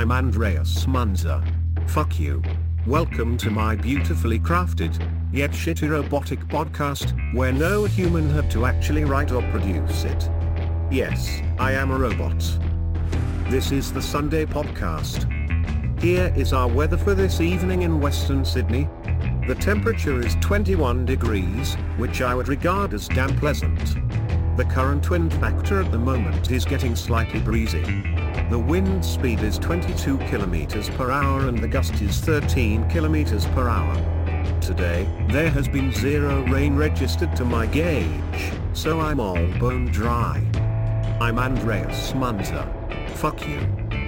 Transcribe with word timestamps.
I'm 0.00 0.12
Andreas 0.12 0.86
Munzer. 0.86 1.44
Fuck 1.88 2.18
you. 2.18 2.42
Welcome 2.86 3.36
to 3.36 3.50
my 3.50 3.76
beautifully 3.76 4.38
crafted, 4.38 4.98
yet 5.30 5.50
shitty 5.50 5.90
robotic 5.90 6.40
podcast, 6.48 7.12
where 7.34 7.52
no 7.52 7.84
human 7.84 8.30
had 8.30 8.50
to 8.52 8.64
actually 8.64 9.04
write 9.04 9.30
or 9.30 9.42
produce 9.50 10.04
it. 10.04 10.30
Yes, 10.90 11.42
I 11.58 11.72
am 11.72 11.90
a 11.90 11.98
robot. 11.98 12.38
This 13.50 13.72
is 13.72 13.92
the 13.92 14.00
Sunday 14.00 14.46
podcast. 14.46 15.30
Here 16.00 16.32
is 16.34 16.54
our 16.54 16.66
weather 16.66 16.96
for 16.96 17.14
this 17.14 17.42
evening 17.42 17.82
in 17.82 18.00
Western 18.00 18.42
Sydney. 18.42 18.88
The 19.46 19.54
temperature 19.54 20.18
is 20.18 20.34
21 20.36 21.04
degrees, 21.04 21.74
which 21.98 22.22
I 22.22 22.34
would 22.34 22.48
regard 22.48 22.94
as 22.94 23.06
damn 23.06 23.36
pleasant. 23.36 23.96
The 24.56 24.64
current 24.64 25.08
wind 25.08 25.32
factor 25.34 25.80
at 25.80 25.90
the 25.90 25.98
moment 25.98 26.50
is 26.50 26.64
getting 26.64 26.94
slightly 26.94 27.40
breezy. 27.40 27.82
The 28.50 28.58
wind 28.58 29.04
speed 29.04 29.40
is 29.40 29.58
22 29.58 30.18
kilometers 30.18 30.90
per 30.90 31.10
hour 31.10 31.48
and 31.48 31.58
the 31.58 31.68
gust 31.68 32.00
is 32.02 32.20
13 32.20 32.88
kilometers 32.90 33.46
per 33.46 33.68
hour. 33.68 33.94
Today, 34.60 35.08
there 35.28 35.50
has 35.50 35.68
been 35.68 35.92
zero 35.92 36.42
rain 36.46 36.76
registered 36.76 37.34
to 37.36 37.44
my 37.44 37.66
gauge, 37.66 38.52
so 38.72 39.00
I'm 39.00 39.20
all 39.20 39.46
bone 39.58 39.86
dry. 39.86 40.42
I'm 41.20 41.38
Andreas 41.38 42.12
Munzer. 42.14 42.66
Fuck 43.14 43.46
you. 43.46 43.79